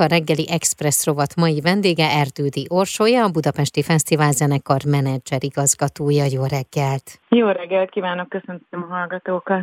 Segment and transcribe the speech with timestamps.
[0.00, 6.24] A reggeli Express rovat mai vendége Erdődi Orsolya, a Budapesti Fesztivál zenekar menedzser igazgatója.
[6.24, 7.20] Jó reggelt!
[7.28, 9.62] Jó reggelt kívánok, köszöntöm a hallgatókat!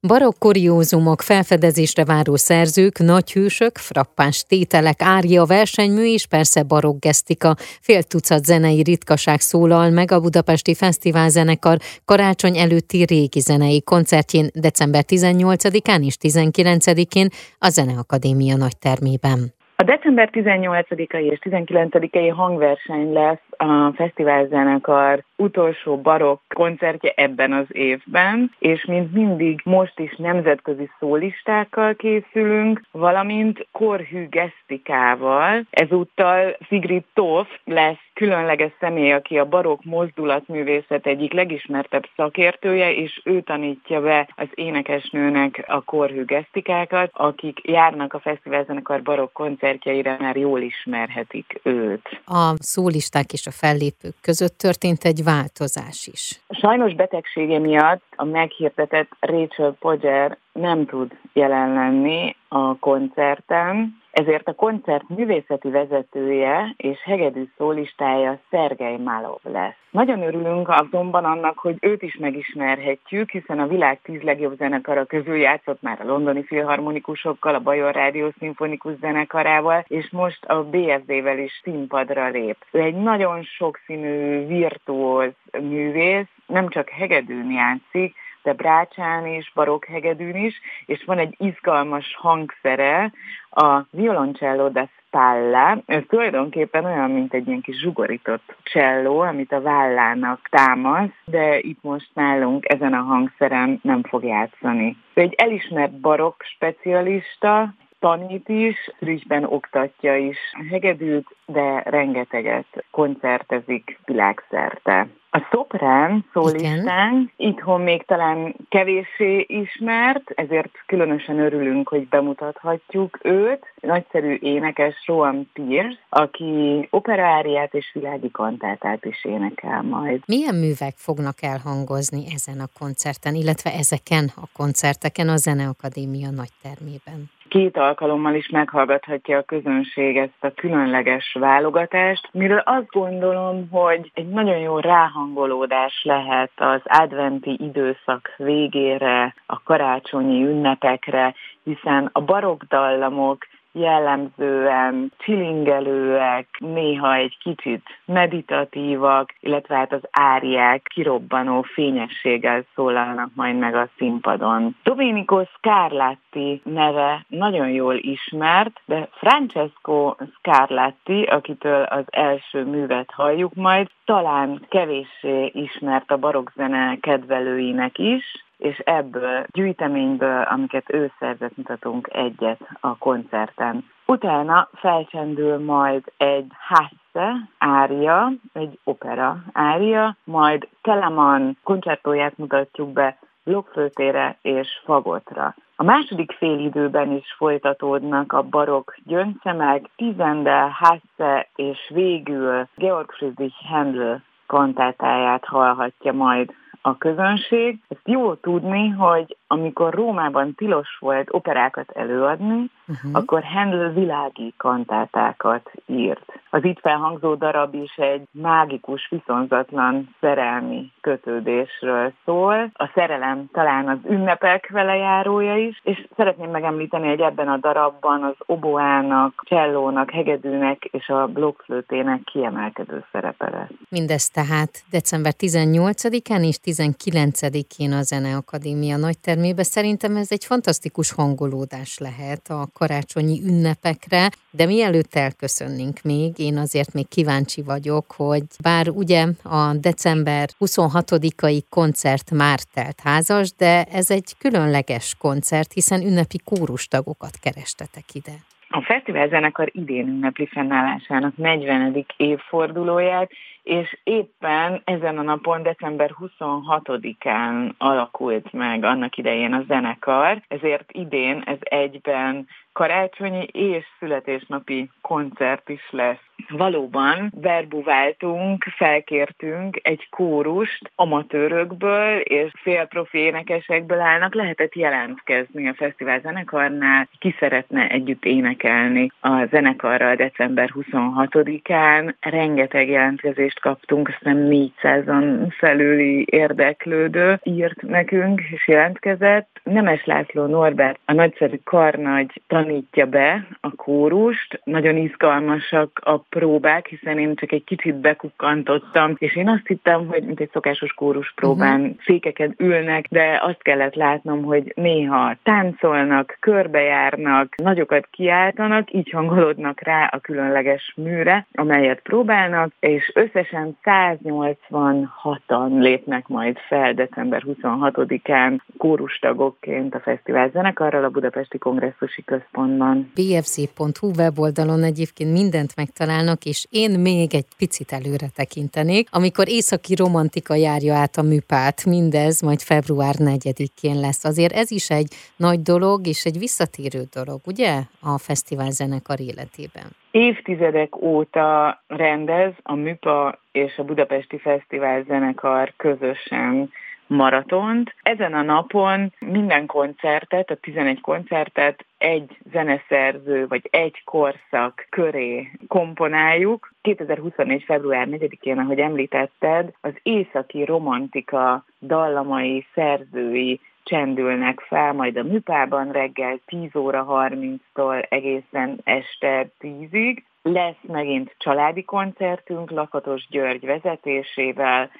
[0.00, 7.54] Barokk kuriózumok, felfedezésre váró szerzők, nagy hősök, frappáns tételek, árja, versenymű és persze barokk gesztika.
[7.80, 14.50] Fél tucat zenei ritkaság szólal meg a Budapesti Fesztivál zenekar karácsony előtti régi zenei koncertjén
[14.54, 19.52] december 18-án és 19-én a Zeneakadémia nagy termében.
[19.84, 27.66] A december 18-ai és 19-ai hangverseny lesz a Fesztivál Zenekar utolsó barokk koncertje ebben az
[27.68, 35.66] évben, és mint mindig most is nemzetközi szólistákkal készülünk, valamint korhű gesztikával.
[35.70, 43.40] Ezúttal Sigrid Toff lesz különleges személy, aki a barokk mozdulatművészet egyik legismertebb szakértője, és ő
[43.40, 50.36] tanítja be az énekesnőnek a korhű gesztikákat, akik járnak a Fesztivál Zenekar barokk koncertjeire, már
[50.36, 52.20] jól ismerhetik őt.
[52.24, 56.40] A szólisták és a fellépők között történt egy változás is.
[56.48, 64.54] Sajnos betegsége miatt a meghirdetett Rachel Podger nem tud jelen lenni a koncerten, ezért a
[64.54, 69.74] koncert művészeti vezetője és hegedű szólistája Szergej Málov lesz.
[69.90, 75.36] Nagyon örülünk azonban annak, hogy őt is megismerhetjük, hiszen a világ tíz legjobb zenekara közül
[75.36, 81.60] játszott már a londoni filharmonikusokkal, a Bajor Rádió szimfonikus zenekarával, és most a BFD-vel is
[81.62, 82.56] színpadra lép.
[82.70, 90.60] Ő egy nagyon sokszínű, virtuóz művész, nem csak hegedűn játszik, de brácsán is, barokhegedűn is,
[90.86, 93.12] és van egy izgalmas hangszere,
[93.50, 99.60] a violoncello da spalla, ez tulajdonképpen olyan, mint egy ilyen kis zsugorított cselló, amit a
[99.60, 104.96] vállának támasz, de itt most nálunk ezen a hangszeren nem fog játszani.
[105.14, 107.74] Ő egy elismert barokk specialista,
[108.04, 110.36] tanít is, frissben oktatja is
[110.70, 115.08] hegedűt, de rengeteget koncertezik világszerte.
[115.30, 123.72] A szoprán szólistán itthon még talán kevéssé ismert, ezért különösen örülünk, hogy bemutathatjuk őt.
[123.80, 130.22] Nagyszerű énekes Rowan Pierce, aki operaáriát és világi kantátát is énekel majd.
[130.26, 137.30] Milyen művek fognak elhangozni ezen a koncerten, illetve ezeken a koncerteken a Zeneakadémia nagy termében?
[137.54, 144.28] Két alkalommal is meghallgathatja a közönség ezt a különleges válogatást, miről azt gondolom, hogy egy
[144.28, 151.34] nagyon jó ráhangolódás lehet az adventi időszak végére, a karácsonyi ünnepekre,
[151.64, 161.62] hiszen a barokk dallamok jellemzően csilingelőek, néha egy kicsit meditatívak, illetve hát az áriák kirobbanó
[161.62, 164.76] fényességgel szólalnak majd meg a színpadon.
[164.82, 173.88] Domenico Scarlatti neve nagyon jól ismert, de Francesco Scarlatti, akitől az első művet halljuk majd,
[174.04, 182.60] talán kevéssé ismert a barokkzene kedvelőinek is, és ebből gyűjteményből, amiket ő szerzett, mutatunk egyet
[182.80, 183.84] a koncerten.
[184.06, 194.38] Utána felcsendül majd egy Hasse ária, egy opera ária, majd Telemann koncertóját mutatjuk be blokkflötére
[194.42, 195.54] és fagotra.
[195.76, 204.22] A második félidőben is folytatódnak a barokk gyöngyszemek, Tizendel, Hasse és végül Georg Friedrich Händel
[204.46, 206.54] kantátáját hallhatja majd
[206.86, 207.82] a közönség.
[207.88, 213.10] Ezt jó tudni, hogy amikor Rómában tilos volt operákat előadni, uh-huh.
[213.12, 216.32] akkor Handel világi kantátákat írt.
[216.50, 222.70] Az itt felhangzó darab is egy mágikus, viszonzatlan szerelmi kötődésről szól.
[222.72, 228.34] A szerelem talán az ünnepek velejárója is, és szeretném megemlíteni, hogy ebben a darabban az
[228.46, 233.68] oboának, csellónak, hegedűnek és a blokkflőtének kiemelkedő szerepe lesz.
[233.88, 239.62] Mindez tehát december 18-án és 19-én a Zeneakadémia nagy termébe.
[239.62, 246.92] Szerintem ez egy fantasztikus hangolódás lehet a karácsonyi ünnepekre, de mielőtt elköszönnénk még, én azért
[246.92, 254.10] még kíváncsi vagyok, hogy bár ugye a december 26-ai koncert már telt házas, de ez
[254.10, 258.53] egy különleges koncert, hiszen ünnepi kórustagokat kerestetek ide.
[258.74, 262.04] A fesztivál zenekar idén ünnepli fennállásának 40.
[262.16, 263.30] évfordulóját,
[263.62, 271.42] és éppen ezen a napon, december 26-án alakult meg annak idején a zenekar, ezért idén
[271.46, 276.24] ez egyben karácsonyi és születésnapi koncert is lesz.
[276.48, 287.08] Valóban verbuváltunk, felkértünk egy kórust amatőrökből és félprofi énekesekből állnak, lehetett jelentkezni a fesztivál zenekarnál,
[287.18, 292.14] ki szeretne együtt énekelni a zenekarral december 26-án.
[292.20, 299.60] Rengeteg jelentkezést kaptunk, azt nem 400-an felüli érdeklődő írt nekünk és jelentkezett.
[299.62, 307.18] Nemes László Norbert, a nagyszerű karnagy tanítja be a kórust, nagyon izgalmasak a próbák, hiszen
[307.18, 311.80] én csak egy kicsit bekukkantottam, és én azt hittem, hogy mint egy szokásos kórus próbán
[311.80, 311.96] uh-huh.
[312.04, 320.04] székeken ülnek, de azt kellett látnom, hogy néha táncolnak, körbejárnak, nagyokat kiáltanak, így hangolódnak rá
[320.12, 330.00] a különleges műre, amelyet próbálnak, és összesen 186-an lépnek majd fel december 26-án kórustagokként a
[330.00, 333.12] fesztivál zenekarral a Budapesti Kongresszusi Központban.
[333.14, 335.72] bfc.hu weboldalon egyébként mindent
[336.14, 341.84] megtalálnak, és én még egy picit előre tekintenék, amikor északi romantika járja át a műpát,
[341.84, 344.24] mindez majd február 4-én lesz.
[344.24, 349.86] Azért ez is egy nagy dolog, és egy visszatérő dolog, ugye, a fesztivál zenekar életében?
[350.10, 356.70] Évtizedek óta rendez a MÜPA és a Budapesti Fesztivál zenekar közösen
[357.06, 357.94] maratont.
[358.02, 366.72] Ezen a napon minden koncertet, a 11 koncertet egy zeneszerző vagy egy korszak köré komponáljuk.
[366.82, 367.62] 2024.
[367.62, 376.40] február 4-én, ahogy említetted, az északi romantika dallamai, szerzői csendülnek fel, majd a műpában reggel
[376.46, 380.22] 10 óra 30-tól egészen este 10-ig.
[380.42, 384.90] Lesz megint családi koncertünk Lakatos György vezetésével,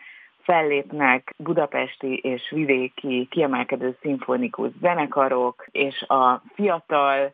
[0.44, 7.32] fellépnek budapesti és vidéki kiemelkedő szimfonikus zenekarok, és a fiatal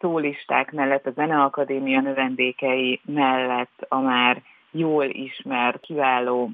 [0.00, 6.50] szólisták mellett, a Zeneakadémia növendékei mellett a már jól ismert, kiváló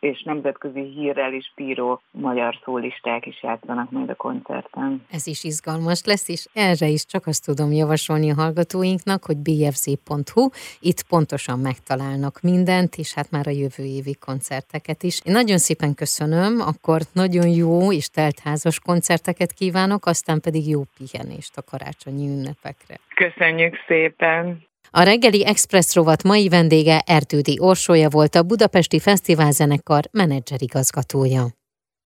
[0.00, 5.06] és nemzetközi hírrel is bíró magyar szólisták is játszanak majd a koncerten.
[5.10, 10.48] Ez is izgalmas lesz, és erre is csak azt tudom javasolni a hallgatóinknak, hogy bfc.hu,
[10.80, 15.20] itt pontosan megtalálnak mindent, és hát már a jövő évi koncerteket is.
[15.24, 21.56] Én nagyon szépen köszönöm, akkor nagyon jó és teltházas koncerteket kívánok, aztán pedig jó pihenést
[21.56, 22.96] a karácsonyi ünnepekre.
[23.14, 24.67] Köszönjük szépen!
[24.90, 31.57] A reggeli Express rovat mai vendége Erdődi Orsója volt a Budapesti Fesztiválzenekar menedzserigazgatója.